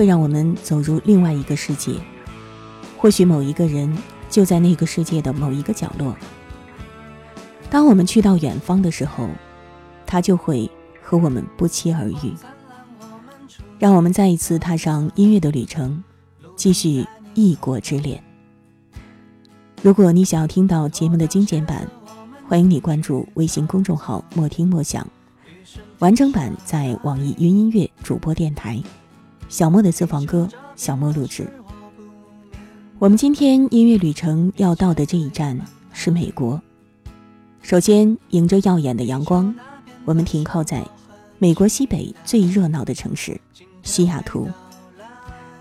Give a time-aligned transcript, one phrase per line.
[0.00, 1.92] 会让我们走入另外一个世界，
[2.96, 3.94] 或许某一个人
[4.30, 6.16] 就在那个世界的某一个角落。
[7.68, 9.28] 当我们去到远方的时候，
[10.06, 10.70] 他就会
[11.02, 12.34] 和我们不期而遇。
[13.78, 16.02] 让我们再一次踏上音乐的旅程，
[16.56, 18.24] 继续异国之恋。
[19.82, 21.86] 如果你想要听到节目的精简版，
[22.48, 25.06] 欢迎你关注微信公众号“莫听莫想”，
[26.00, 28.82] 完整版在网易云音乐主播电台。
[29.50, 31.44] 小莫的私房歌，小莫录制。
[33.00, 35.60] 我们今天音乐旅程要到的这一站
[35.92, 36.62] 是美国。
[37.60, 39.52] 首先，迎着耀眼的阳光，
[40.04, 40.86] 我们停靠在
[41.40, 43.38] 美国西北最热闹的城市
[43.82, 44.48] 西雅图。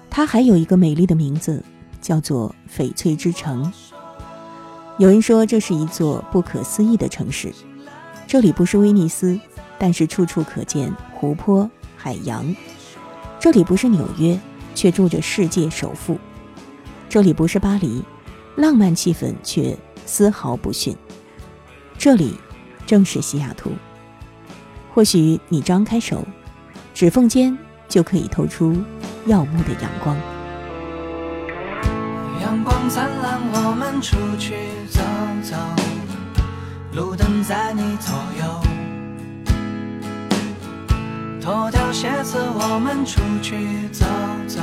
[0.08, 1.64] 它还有一个美丽的名字，
[2.00, 3.74] 叫做翡翠之城。
[5.00, 7.52] 有人说这是一座不可思议的城市。
[8.28, 9.40] 这里不是威尼斯，
[9.80, 11.68] 但是处处可见湖泊、
[11.98, 12.56] 海洋。
[13.40, 14.38] 这里不是纽约，
[14.76, 16.18] 却住着世界首富；
[17.08, 18.04] 这里不是巴黎，
[18.58, 20.94] 浪漫气氛却丝毫不逊。
[21.98, 22.36] 这里
[22.86, 23.72] 正是西雅图。
[24.94, 26.26] 或许你张开手，
[26.94, 28.76] 指缝间就可以透出
[29.26, 30.18] 耀目的阳光。
[32.42, 34.54] 阳光灿烂，我们出去
[34.90, 35.00] 走
[35.44, 35.56] 走，
[36.94, 38.79] 路灯在你左右。
[41.50, 44.06] 脱掉鞋子，我们出去走
[44.48, 44.62] 走。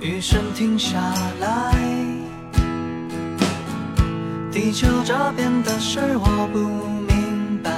[0.00, 0.96] 雨声停下
[1.40, 1.76] 来，
[4.50, 6.58] 地球这边的事我不
[7.06, 7.70] 明白，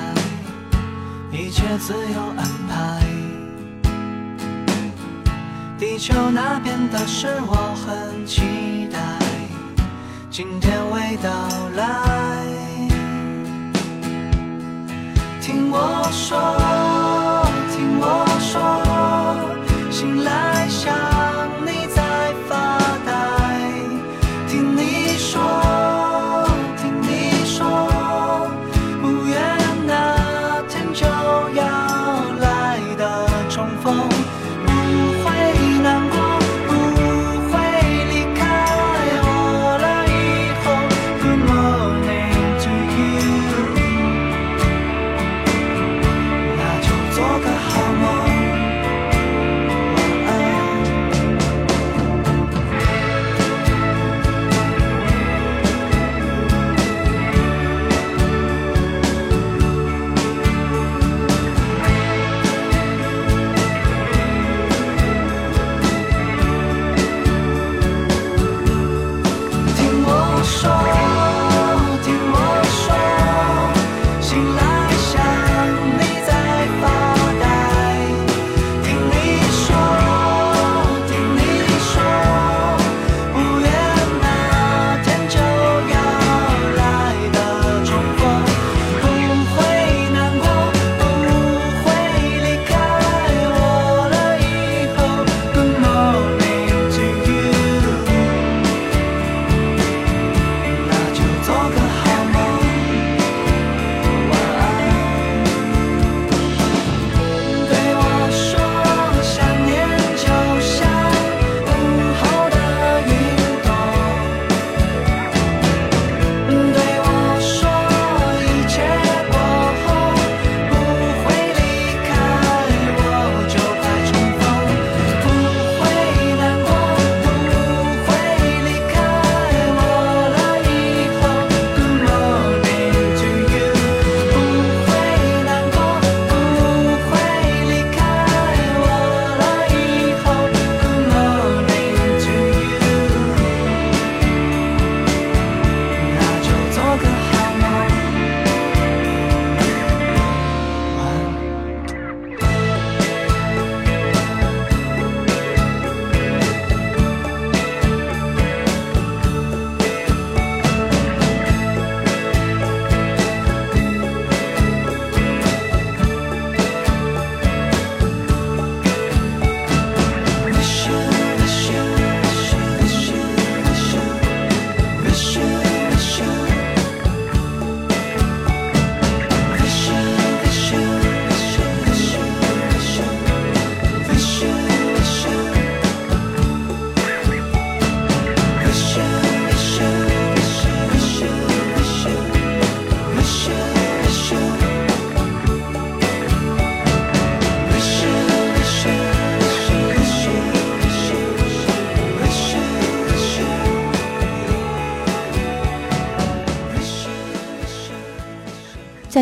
[1.33, 3.03] 一切自有安排。
[5.77, 8.99] 地球那边的事我很期待，
[10.31, 11.29] 今天未到
[11.75, 12.39] 来。
[15.41, 16.94] 听我说。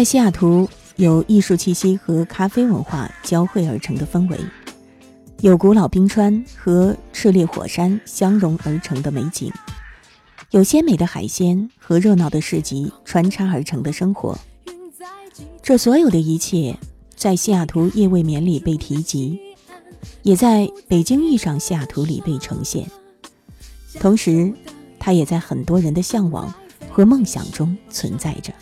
[0.02, 4.36] 在西雅图，有艺术气息和咖啡文化交汇而成的氛围，
[5.42, 9.52] 有古老冰川和炽烈火山相融而成的美景，
[10.50, 14.36] 有鲜美的海鲜和热闹的市集穿插而成的生活。
[15.62, 16.76] 这所有的一切，
[17.14, 19.38] 在西雅图夜未眠里被提及，
[20.22, 22.90] 也在北京遇上西雅图里被呈现。
[24.00, 24.52] 同时，
[24.98, 26.52] 它也在很多人的向往
[26.90, 28.52] 和梦想中存在着。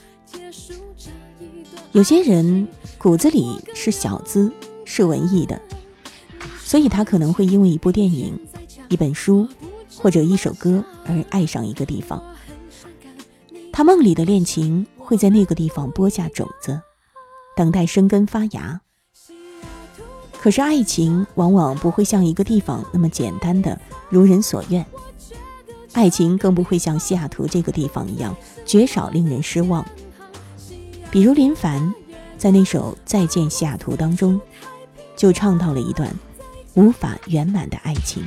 [1.92, 4.52] 有些人骨子里是小资，
[4.84, 5.60] 是文艺的，
[6.60, 8.38] 所以他可能会因为一部电影、
[8.88, 9.48] 一本书
[9.96, 12.22] 或者一首歌而爱上一个地方。
[13.72, 16.80] 他梦里的恋情会在那个地方播下种子，
[17.56, 18.80] 等待生根发芽。
[20.40, 23.76] 可是爱情往往不会像一个地方那么简单的
[24.08, 24.86] 如人所愿，
[25.92, 29.84] 爱情更不会像西雅图这个地方一样绝少令人失望。
[31.10, 31.92] 比如林凡，
[32.38, 34.40] 在那首《再见西雅图》当中，
[35.16, 36.08] 就唱到了一段
[36.74, 38.22] 无法圆满的爱情。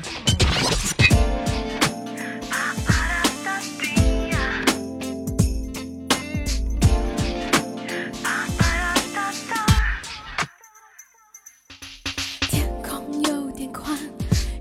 [12.49, 13.97] 天空有点宽，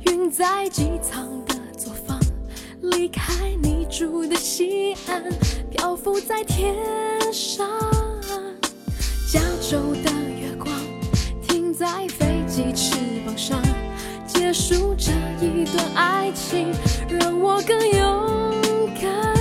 [0.07, 2.21] 云在机舱的左方，
[2.83, 5.25] 离开你住的西安，
[5.73, 6.73] 漂浮在天
[7.33, 7.92] 上。
[15.05, 15.11] 这
[15.45, 16.73] 一段爱情，
[17.09, 18.55] 让我更勇
[19.01, 19.35] 敢。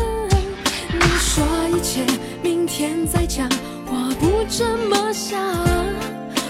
[0.91, 2.03] 你说一切
[2.41, 3.47] 明天再讲，
[3.85, 5.39] 我不这么想。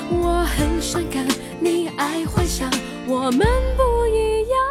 [0.09, 1.27] 我很伤感，
[1.59, 2.71] 你爱幻想，
[3.05, 4.70] 我们不一样。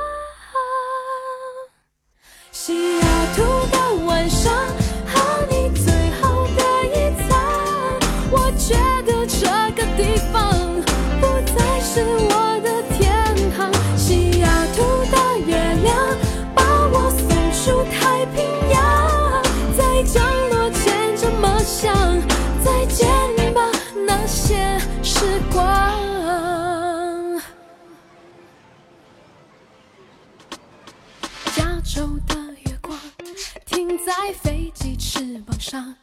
[35.40, 35.94] 肩膀上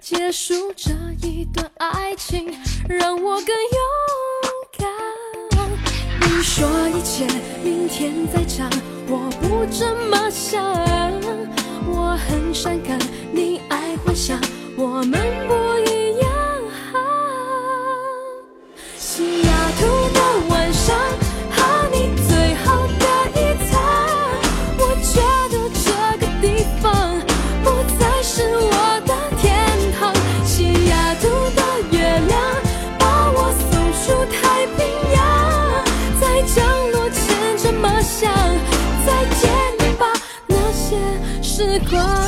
[0.00, 0.90] 结束这
[1.20, 2.50] 一段爱情，
[2.88, 3.78] 让我更勇
[4.78, 4.88] 敢。
[6.22, 7.26] 你说一切
[7.62, 8.70] 明天再讲，
[9.06, 10.64] 我不这么想。
[11.86, 12.98] 我很伤感，
[13.32, 14.40] 你爱幻想，
[14.78, 16.25] 我们不一样。
[41.86, 42.25] close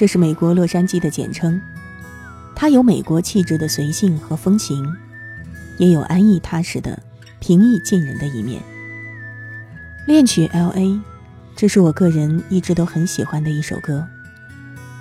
[0.00, 1.60] 这是美国洛杉矶的简称。
[2.56, 4.82] 它有美国气质的随性和风情，
[5.76, 6.98] 也有安逸踏实的
[7.38, 8.62] 平易近人的一面。
[10.06, 10.98] 恋曲 L.A.，
[11.54, 14.08] 这是我个人一直都很喜欢的一首歌，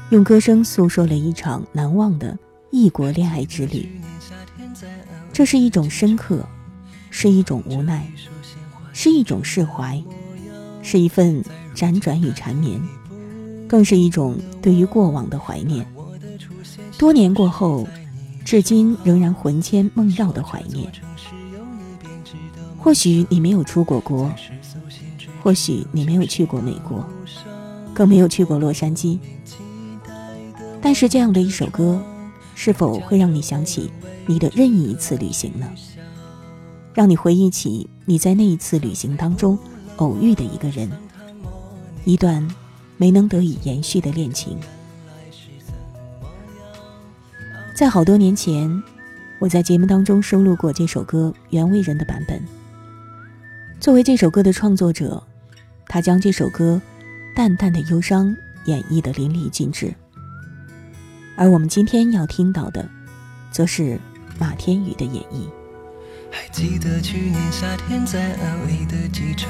[0.10, 2.38] 用歌声诉说了一场难忘的
[2.70, 4.02] 异国恋爱之旅。
[5.32, 6.46] 这是一种深刻，
[7.10, 8.06] 是一种无奈，
[8.92, 10.04] 是一种释怀，
[10.84, 11.42] 是一份
[11.74, 12.82] 辗转与缠绵。
[13.70, 15.86] 更是一种对于过往的怀念。
[16.98, 17.88] 多年过后，
[18.44, 20.92] 至今仍然魂牵梦绕的怀念。
[22.78, 24.30] 或许你没有出过国，
[25.44, 27.06] 或许你没有去过美国，
[27.94, 29.20] 更没有去过洛杉矶。
[30.82, 32.02] 但是这样的一首歌，
[32.56, 33.92] 是否会让你想起
[34.26, 35.70] 你的任意一次旅行呢？
[36.94, 39.58] 让你回忆起你在那一次旅行当中
[39.98, 40.90] 偶遇的一个人，
[42.04, 42.46] 一段
[43.00, 44.58] 没能得以延续的恋情。
[47.74, 48.84] 在好多年前，
[49.40, 52.44] 我在节目当中收录过这首歌原味人的版本。
[53.80, 55.24] 作为这首歌的创作者，
[55.88, 56.82] 他将这首歌
[57.34, 59.96] 淡淡的忧伤演绎的淋漓尽致。
[61.38, 62.86] 而我们今天要听到的，
[63.50, 63.98] 则是
[64.38, 65.48] 马天宇的演绎。
[66.30, 69.50] 还记得去年夏天在 LA 的机场，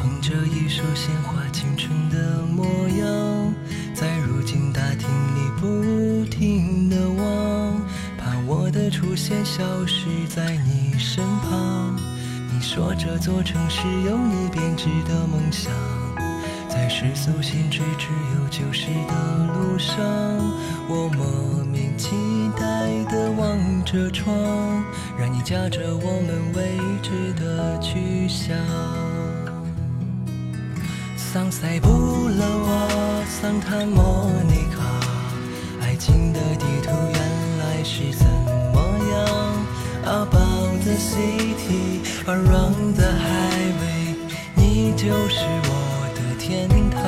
[0.00, 3.54] 捧着一束鲜花，青春的模样，
[3.92, 7.82] 在如今大厅里不停的望，
[8.16, 11.94] 怕我的出现消失在你身旁。
[12.50, 15.70] 你说这座城市有你编织的梦想，
[16.66, 19.98] 在世俗限制只有旧时的路上，
[20.88, 22.10] 我莫名期
[22.58, 24.34] 待地望着窗，
[25.18, 28.56] 让你驾着我们未知的去向。
[31.32, 31.88] 桑塞布
[32.26, 32.88] 勒瓦，
[33.28, 34.82] 桑塔莫尼卡，
[35.80, 37.20] 爱情的地图原
[37.60, 38.26] 来是怎
[38.74, 38.82] 么
[39.12, 39.24] 样
[40.04, 44.16] ？About the city, around the highway，
[44.56, 45.70] 你就是我
[46.16, 47.00] 的天堂。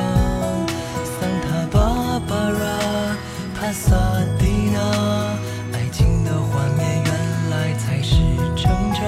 [1.19, 3.17] 桑塔芭芭拉，
[3.59, 3.91] 帕萨
[4.38, 4.79] 蒂娜，
[5.73, 7.11] 爱情的画面原
[7.50, 8.14] 来才是
[8.55, 9.02] 成长。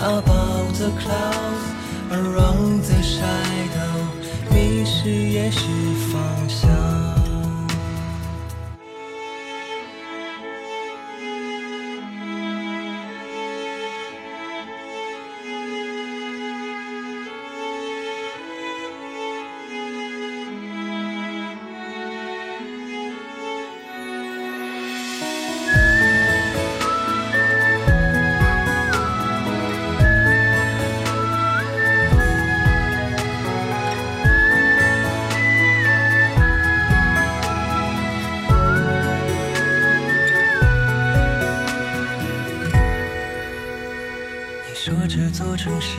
[0.00, 1.43] About the clouds,
[5.04, 5.60] 是也是
[6.10, 6.43] 放。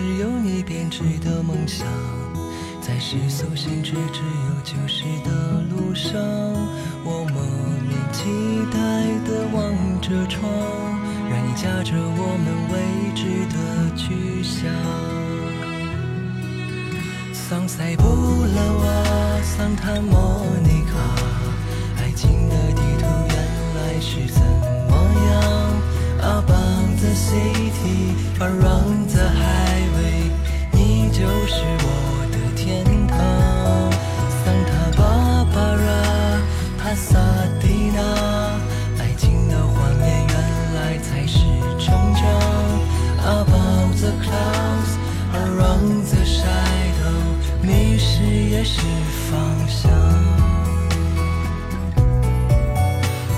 [0.05, 1.88] 只有你编织的梦想，
[2.79, 6.21] 在世俗限制只有旧时的路上，
[7.03, 7.41] 我莫
[7.81, 8.29] 名期
[8.71, 8.77] 待
[9.25, 10.47] 地望着窗，
[11.27, 12.75] 让你驾着我们未
[13.15, 13.57] 知的
[13.95, 14.71] 去向。
[17.33, 20.93] 桑塞布勒瓦，桑塔莫尼卡，
[21.97, 23.35] 爱情的地图原
[23.74, 24.39] 来是怎
[24.88, 24.93] 么
[25.31, 25.75] 样
[26.25, 30.32] ？About the city, around the highway，
[30.72, 31.88] 你就是我
[32.32, 33.13] 的天堂。
[34.41, 35.03] 桑塔芭
[35.53, 35.88] 芭拉，
[36.79, 37.20] 帕萨
[37.62, 38.00] 蒂娜，
[39.00, 40.36] 爱情的画面原
[40.74, 41.38] 来才是
[41.79, 42.24] 成长。
[43.24, 44.91] Above the clouds,
[45.32, 47.22] around the shadow，
[47.62, 48.82] 迷失也是
[49.29, 49.34] 方
[49.67, 49.91] 向。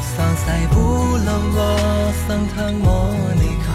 [0.01, 0.75] 桑塞布
[1.27, 1.59] 勒瓦，
[2.25, 2.87] 桑塔莫
[3.35, 3.67] 尼卡，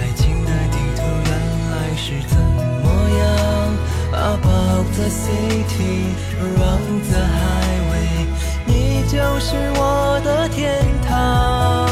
[0.00, 1.30] 爱情的地图原
[1.70, 2.34] 来是怎
[2.82, 2.86] 么
[3.20, 3.22] 样
[4.12, 6.10] ？About the city,
[6.42, 8.26] around the highway，
[8.66, 8.70] 你
[9.06, 11.86] 就是我的天堂。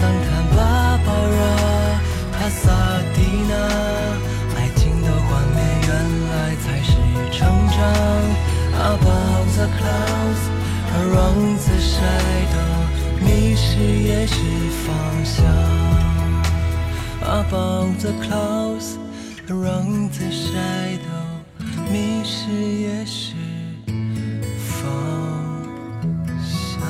[0.24, 0.58] 塔芭
[1.04, 1.40] 芭拉，
[2.32, 2.64] 帕萨
[3.14, 3.52] 蒂娜，
[4.56, 5.88] 爱情的画面原
[6.30, 6.32] 来
[6.64, 6.90] 才是
[7.30, 7.36] 成
[7.68, 7.76] 长。
[8.72, 10.42] About the clouds,
[10.96, 12.67] around the shadow，迷失
[13.78, 14.34] 也是
[14.86, 15.44] 方向。
[17.22, 18.96] About the clouds,
[19.48, 21.44] around the shadow，
[21.92, 23.34] 迷失也是
[24.56, 24.76] 方
[26.42, 26.80] 向。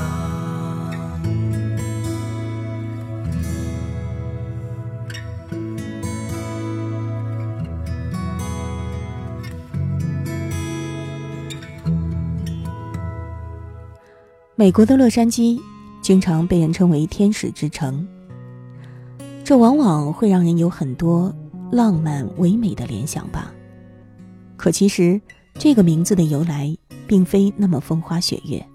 [14.54, 15.60] 美国的洛杉矶
[16.08, 18.08] 经常被人称为“天使之城”，
[19.44, 21.30] 这往往会让人有很多
[21.70, 23.52] 浪漫唯美的联想吧。
[24.56, 25.20] 可其实，
[25.58, 26.74] 这个名字的由来
[27.06, 28.66] 并非那么风花雪月。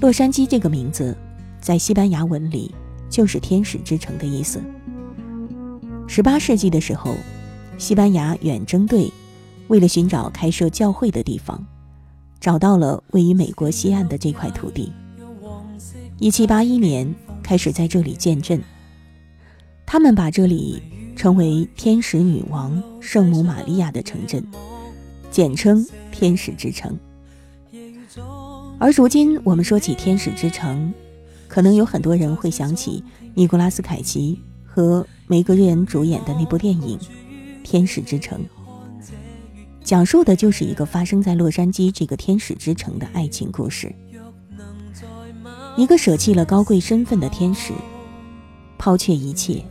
[0.00, 1.16] 洛杉矶这个名字，
[1.60, 2.72] 在西班牙文里
[3.10, 4.62] 就是“天使之城”的意思。
[6.06, 7.16] 十八世纪的时候，
[7.76, 9.12] 西班牙远征队
[9.66, 11.66] 为了寻找开设教会的地方，
[12.38, 14.92] 找到了位于美国西岸的这块土地。
[16.20, 18.60] 一七八一年开始在这里建镇，
[19.86, 20.82] 他们把这里
[21.14, 24.44] 称为天使女王圣母玛利亚的城镇，
[25.30, 26.98] 简称天使之城。
[28.80, 30.92] 而如今我们说起天使之城，
[31.46, 33.02] 可能有很多人会想起
[33.34, 36.98] 尼古拉斯凯奇和梅格瑞恩主演的那部电影
[37.62, 38.40] 《天使之城》。
[39.84, 43.94] 讲述的就是一个发生在洛杉矶这个天使之城的爱情故事。
[45.78, 47.72] 一个舍弃了高贵身份的天使，
[48.78, 49.64] 抛却一切，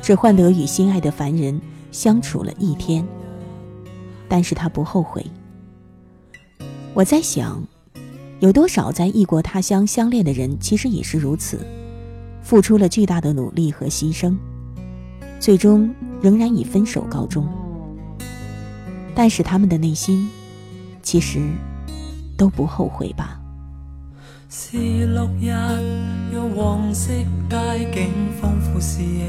[0.00, 1.60] 只换得与心爱的凡人
[1.90, 3.04] 相处了一天。
[4.28, 5.26] 但是他不后悔。
[6.94, 7.60] 我在想，
[8.38, 11.58] 有多少在异国他乡相恋的人，其实也是如此，
[12.40, 14.36] 付出了巨大的努力和牺牲，
[15.40, 17.44] 最终仍然以分手告终。
[19.16, 20.30] 但是他们的内心，
[21.02, 21.40] 其实
[22.36, 23.40] 都不后悔吧。
[24.56, 25.50] 是六日，
[26.32, 27.12] 用黄色
[27.50, 29.26] 街景丰富视野。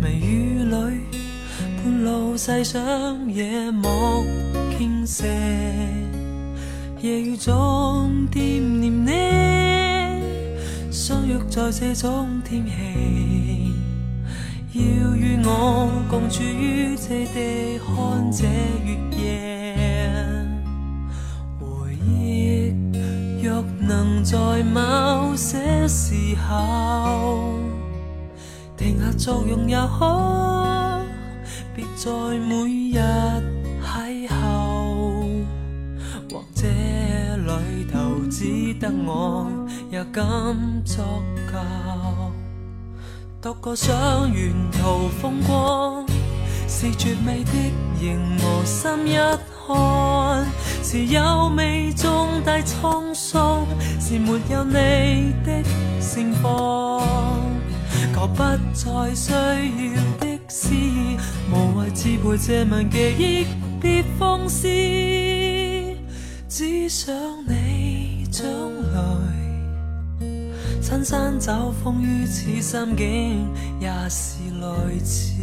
[0.00, 1.00] 微雨里，
[1.82, 3.88] 半路细想夜幕
[4.78, 5.26] 倾泻。
[7.00, 13.74] 夜雨中惦念你，相约在这种天气。
[14.74, 18.44] 要与我共处于这地，看这
[18.86, 19.59] 月夜。
[23.60, 26.14] 若能在某些时
[26.48, 27.58] 候
[28.74, 31.02] 停下作用也好，
[31.76, 32.54] 别在每
[32.90, 32.98] 日
[33.84, 35.44] 邂逅。
[36.30, 36.66] 或者
[37.36, 37.98] 里头
[38.30, 39.46] 只得我
[39.90, 40.24] 也敢
[40.82, 41.04] 作
[41.52, 42.32] 教。
[43.42, 43.92] 独个想
[44.32, 46.06] 沿途风光，
[46.66, 47.52] 是绝美的
[48.00, 49.16] 荧幕心一
[49.72, 50.46] 看，
[50.82, 53.64] 是优美中带沧桑，
[54.00, 55.62] 是没有你的
[56.00, 57.00] 盛放。
[58.12, 58.42] 求不
[58.74, 60.74] 再需要的是，
[61.52, 63.46] 无谓支配这晚记忆，
[63.80, 64.68] 别放肆，
[66.48, 67.14] 只想
[67.46, 68.44] 你将
[68.92, 69.00] 来。
[70.82, 73.48] 亲身走风雨，此心境
[73.80, 75.34] 也是类似。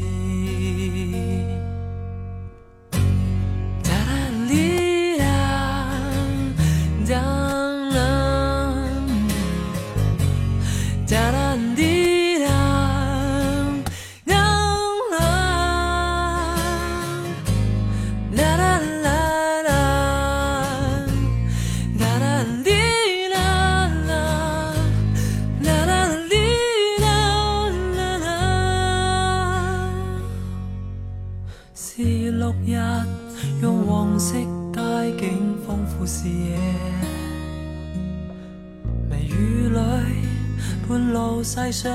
[41.55, 41.89] 带上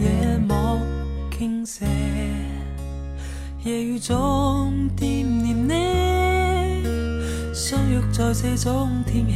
[0.00, 0.54] 夜幕
[1.36, 1.84] 倾泻，
[3.64, 6.84] 夜雨中惦念你，
[7.52, 9.34] 相约在这种天气，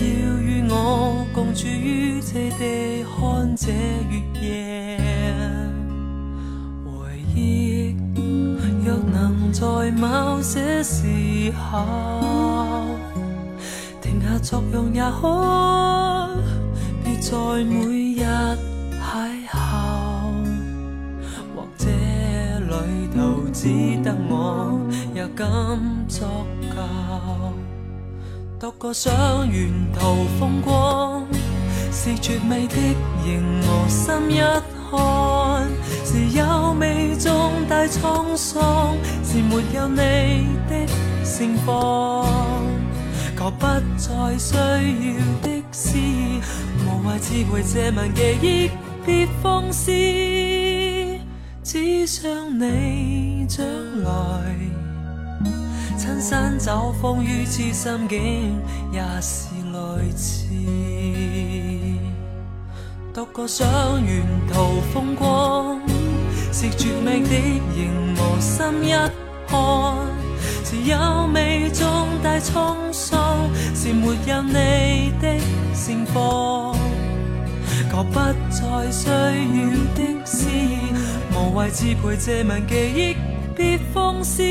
[0.00, 0.04] 要
[0.38, 3.72] 与我共处于这地，看这
[4.10, 4.98] 月夜。
[6.84, 6.90] 回
[7.34, 7.96] 忆
[8.84, 11.06] 若能在某些时
[11.52, 12.84] 候
[14.02, 16.28] 停下作用也好。
[17.22, 19.54] 在每日邂逅，
[21.54, 21.86] 或者
[22.58, 23.68] 旅途只
[24.02, 24.80] 得我
[25.14, 25.46] 也敢
[26.08, 26.26] 作
[26.74, 26.74] 教。
[28.58, 29.12] 独个想
[29.52, 31.24] 沿途风光，
[31.92, 32.74] 是绝美的
[33.24, 34.40] 仍我心一
[34.90, 35.00] 看，
[36.04, 40.92] 是优美中带沧桑，是没有你的
[41.24, 42.26] 盛放。
[43.38, 44.60] 求不再需要
[45.42, 45.61] 的
[47.22, 47.44] 是。
[47.44, 48.70] 无谓支配这晚记忆，
[49.06, 49.90] 别放肆，
[51.62, 53.64] 只想你将
[54.02, 54.10] 来
[55.96, 58.60] 亲身走风雨，此心境
[58.92, 60.46] 也是类似。
[63.14, 63.66] 独个想
[64.04, 65.80] 沿途风光，
[66.52, 67.34] 是绝美的
[67.76, 68.90] 荧幕心一
[69.46, 69.56] 看，
[70.64, 71.86] 是优美中
[72.22, 75.38] 带沧桑，是没有你的
[75.74, 76.31] 盛放。
[77.92, 79.12] 求不再需要
[79.94, 80.46] 的是，
[81.36, 83.14] 无谓支配这晚记忆，
[83.54, 84.42] 别放肆，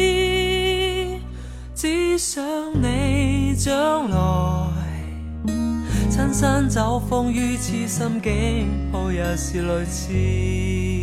[1.73, 2.43] 只想
[2.75, 4.17] 你将来
[6.07, 11.00] 亲身走风雨，此心境，好也是类似。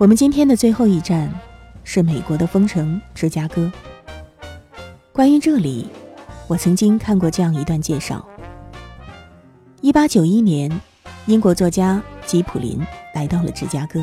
[0.00, 1.30] 我们今天的最后一站
[1.84, 3.70] 是美国的风城芝加哥。
[5.12, 5.86] 关于这里，
[6.48, 8.26] 我曾经看过这样一段介绍：
[9.82, 10.72] 一八九一年，
[11.26, 12.80] 英国作家吉普林
[13.14, 14.02] 来到了芝加哥。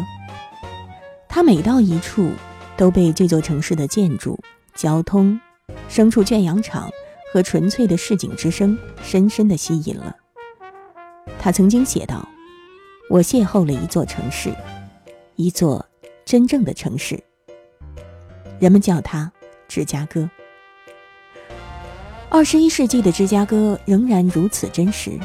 [1.28, 2.30] 他每到一处，
[2.78, 4.40] 都被这座城市的建筑、
[4.76, 5.42] 交通、
[5.90, 6.92] 牲畜圈养场
[7.34, 10.16] 和纯粹的市井之声深深地吸引了。
[11.40, 12.30] 他曾经写道
[13.10, 14.54] ：“我邂逅了一座城市，
[15.36, 15.84] 一座
[16.28, 17.18] 真正的城市。
[18.60, 19.32] 人们叫它
[19.70, 20.30] 芝加哥。”
[22.30, 25.18] 二十一世纪的芝加哥仍然如此真实，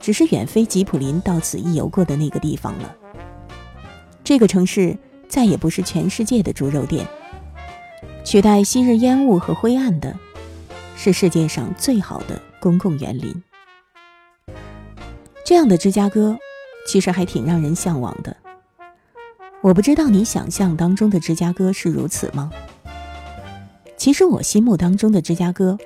[0.00, 2.96] 只是远非吉普林到此一游过的那个地方了。
[4.24, 4.96] 这个城市
[5.28, 7.06] 再也不是全世界的猪肉店，
[8.24, 10.18] 取代昔日烟雾和灰暗的，
[10.96, 13.42] 是世界上最好的公共园林。
[15.44, 16.38] 这样的芝加哥，
[16.86, 18.34] 其实还挺让人向往的。
[19.64, 22.50] 我不知道你想象当中的芝加哥是如此吗？
[23.96, 25.78] 其实我心目当中的芝加哥。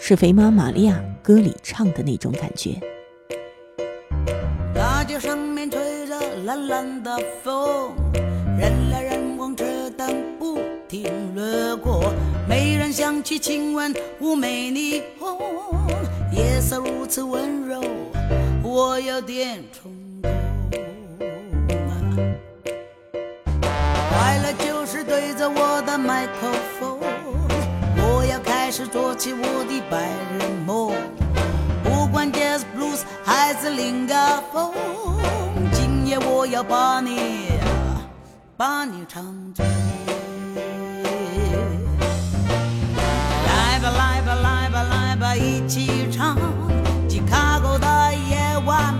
[0.00, 2.80] 是肥妈玛利亚歌里唱的那种感觉。
[4.72, 7.92] 大街上面吹着蓝蓝的风，
[8.56, 11.02] 人来人往，车灯不停
[11.34, 12.14] 掠过，
[12.48, 15.36] 没人想去亲吻妩媚霓虹，
[16.32, 17.82] 夜色如此温柔，
[18.62, 20.30] 我有点冲动。
[24.18, 26.50] 快乐就是对着我的麦克
[26.80, 26.98] 风。
[27.96, 30.92] 我要开始做起我的白日梦，
[31.84, 34.14] 不管 jazz blues 还是另个
[34.52, 34.74] 风，
[35.72, 37.52] 今夜我要把你，
[38.56, 39.22] 把你唱
[39.54, 39.64] 醉。
[43.46, 46.36] 来吧来吧来吧来吧，一起唱
[47.08, 48.92] ，Chicago 的夜晚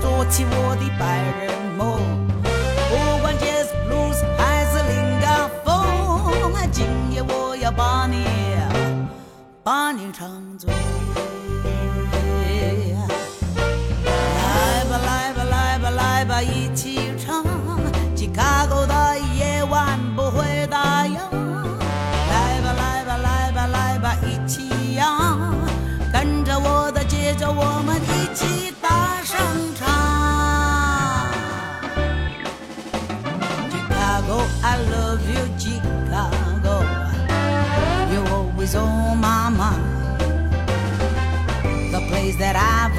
[0.00, 1.98] 做起我的白日梦，
[2.88, 5.68] 不管 jazz blues 还是林家风，
[6.72, 8.24] 今夜我要把你，
[9.62, 10.87] 把你唱醉。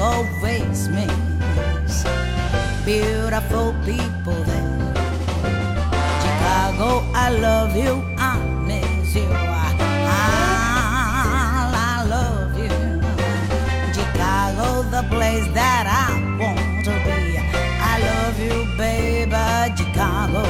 [0.00, 2.06] Always missed.
[2.84, 4.94] Beautiful people there.
[6.22, 9.28] Chicago, I love you, I miss you.
[9.30, 9.76] I,
[11.74, 12.76] I love you.
[13.94, 16.08] Chicago, the place that I
[16.40, 17.20] want to be.
[17.92, 20.42] I love you, baby, Chicago.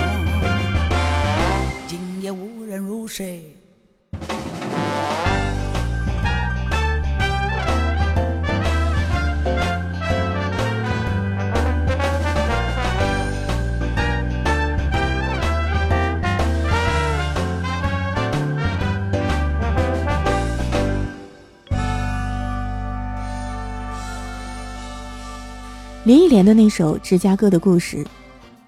[26.11, 27.99] 林忆莲的那首《芝加哥的故事》，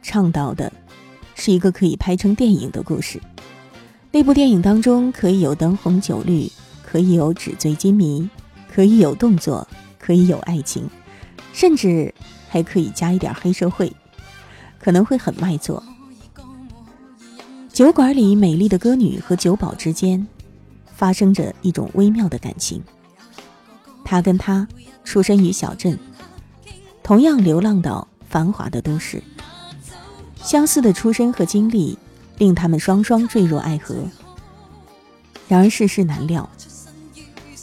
[0.01, 0.73] 倡导的
[1.35, 3.21] 是一个可以拍成电影的故事。
[4.13, 6.49] 那部电影当中可以有灯红酒绿，
[6.87, 8.31] 可以有纸醉金迷，
[8.73, 9.67] 可以有动作，
[9.99, 10.89] 可以有爱情，
[11.53, 12.15] 甚至
[12.49, 13.93] 还可以加一点黑社会，
[14.79, 15.83] 可能会很卖座。
[17.73, 20.25] 酒馆里美丽的歌女和酒保之间
[20.95, 22.81] 发生着一种微妙的感情。
[24.05, 24.69] 他跟她
[25.03, 25.99] 出身于小镇，
[27.13, 29.23] 同样流浪到繁华的都市，
[30.43, 31.99] 相似的出身和经历。
[32.39, 33.95] 令他们双双坠入爱河。
[35.47, 36.49] 然而世事难料，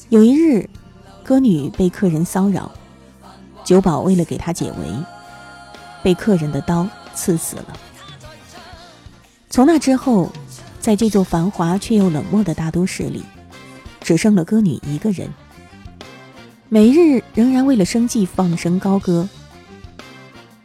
[0.10, 0.70] 有一日，
[1.24, 2.72] 歌女被客人骚扰，
[3.64, 4.88] 酒保为了给她解围，
[6.04, 7.66] 被客人的刀刺死了。
[9.50, 10.32] 从那之后，
[10.80, 13.24] 在这座繁华却又冷漠的大都市里，
[14.02, 15.28] 只剩了歌女一个人，
[16.70, 19.28] 每日仍然为了生计放声高歌，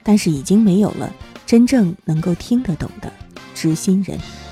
[0.04, 1.12] 但是已经没有了
[1.44, 3.12] 真正能够听得懂的
[3.54, 4.43] 知心人。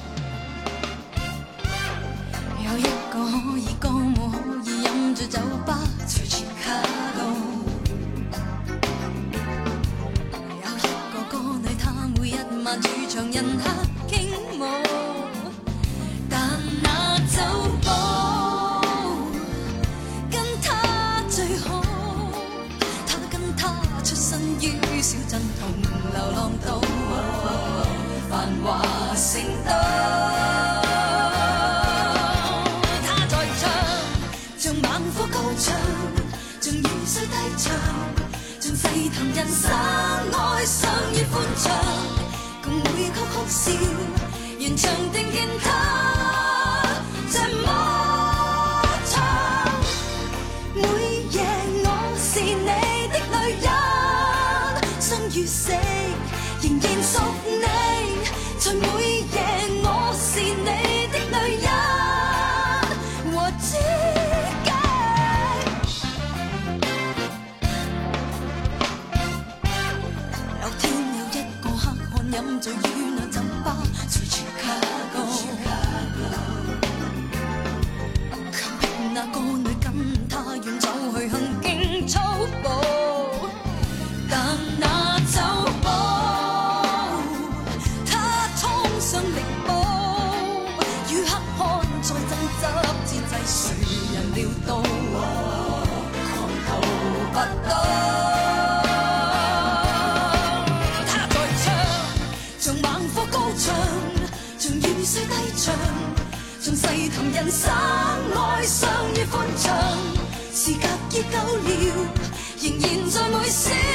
[111.33, 113.92] 仍然在每小时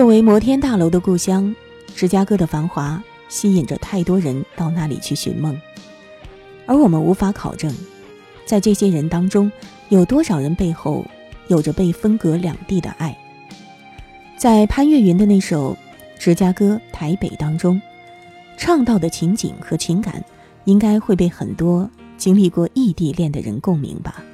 [0.00, 1.54] 作为摩天大楼的故乡，
[1.94, 5.54] 芝加哥的繁华吸引着太多人到那里去寻梦，
[6.64, 7.70] 而我们无法考证，
[8.46, 9.52] 在这些人当中，
[9.90, 11.04] 有多少人背后
[11.48, 13.14] 有着被分隔两地的爱。
[14.38, 15.74] 在潘越云的那首
[16.18, 17.78] 《芝加哥台北》当中，
[18.56, 20.24] 唱到的情景和情感，
[20.64, 21.86] 应该会被很多
[22.16, 24.24] 经历过异地恋的人共鸣吧。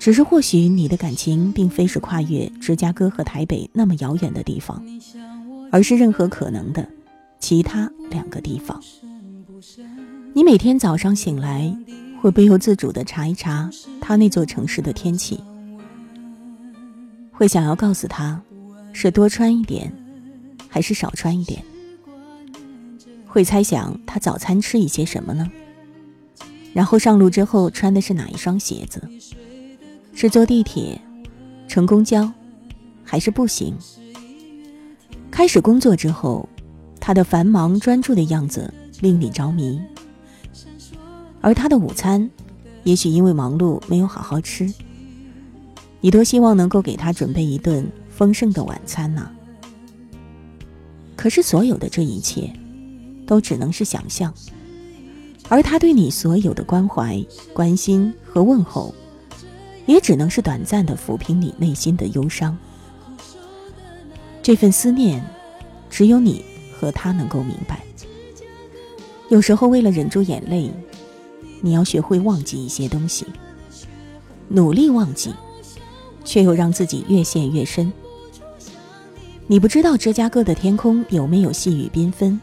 [0.00, 4.82] 只是或许你的感情并非是跨越芝加哥和台北那么遥远的地方，
[5.70, 6.88] 而是任何可能的
[7.38, 8.82] 其他两个地方。
[10.32, 11.76] 你每天早上醒来，
[12.18, 13.68] 会不由自主地查一查
[14.00, 15.38] 他那座城市的天气，
[17.30, 18.40] 会想要告诉他，
[18.94, 19.92] 是多穿一点，
[20.66, 21.62] 还是少穿一点？
[23.26, 25.46] 会猜想他早餐吃一些什么呢？
[26.72, 29.06] 然后上路之后穿的是哪一双鞋子？
[30.12, 31.00] 是坐地铁、
[31.66, 32.30] 乘公交，
[33.04, 33.74] 还是步行？
[35.30, 36.48] 开始工作之后，
[37.00, 39.80] 他的繁忙专注的样子令你着迷，
[41.40, 42.28] 而他的午餐，
[42.84, 44.70] 也许因为忙碌没有好好吃。
[46.00, 49.30] 你多希望能够给他准备一顿丰盛的晚餐呢？
[51.16, 52.52] 可是所有的这一切，
[53.26, 54.34] 都只能是想象，
[55.48, 58.94] 而他对你所有的关怀、关心和问候，
[59.90, 62.56] 也只能是短暂的抚平你内心的忧伤。
[64.40, 65.20] 这份思念，
[65.90, 67.80] 只有你和他能够明白。
[69.30, 70.70] 有时候为了忍住眼泪，
[71.60, 73.26] 你要学会忘记一些东西，
[74.48, 75.34] 努力忘记。
[76.22, 77.90] 却又让自己越陷越深。
[79.48, 82.40] 你不知道芝加哥的天空有没有细雨缤纷，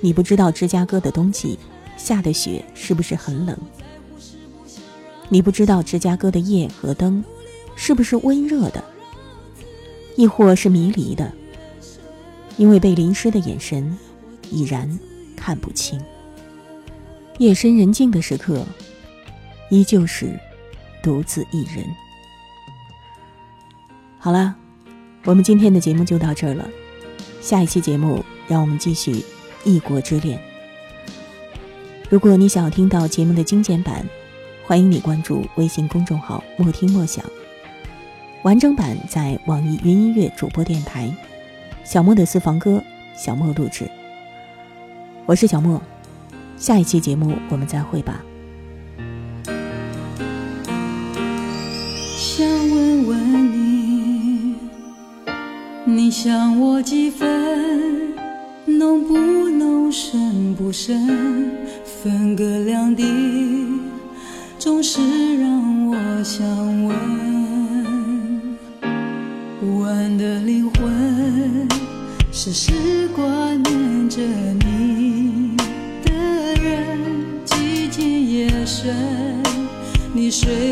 [0.00, 1.58] 你不知道芝加哥的冬季
[1.98, 3.58] 下的雪是不是很冷，
[5.28, 7.24] 你不知道芝加哥的夜和灯
[7.74, 8.84] 是不是温热的，
[10.16, 11.32] 亦或是迷离的，
[12.56, 13.96] 因为被淋湿的眼神
[14.50, 14.98] 已然
[15.36, 16.00] 看不清。
[17.38, 18.64] 夜深人静的时刻，
[19.70, 20.38] 依旧是
[21.02, 21.84] 独自一人。
[24.18, 24.54] 好了，
[25.24, 26.68] 我们今天的节目就到这儿了。
[27.40, 29.14] 下一期节目，让我们继续
[29.64, 30.38] 《异国之恋》。
[32.10, 34.06] 如果你想要听到节目的精简版，
[34.72, 37.22] 欢迎你关注微信公众号“莫听莫想”。
[38.42, 41.14] 完整版在网易云音乐主播电台，
[41.84, 42.82] 小莫的私房歌，
[43.14, 43.86] 小莫录制。
[45.26, 45.78] 我是小莫，
[46.56, 48.24] 下一期节目我们再会吧。
[52.16, 54.54] 想问问你。
[55.84, 58.14] 你想我几分？
[58.64, 59.18] 浓不
[59.50, 59.92] 浓？
[59.92, 61.52] 深不深？
[61.84, 63.04] 分隔两地，
[64.62, 65.00] 总是
[65.40, 66.46] 让我想
[66.84, 66.96] 问。
[69.60, 71.68] 不安的灵魂，
[72.30, 75.56] 时时挂念着你
[76.04, 76.12] 的
[76.62, 76.96] 人。
[77.44, 79.42] 寂静夜深，
[80.14, 80.71] 你睡